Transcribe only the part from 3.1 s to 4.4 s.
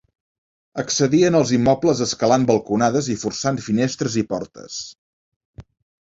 i forçant finestres i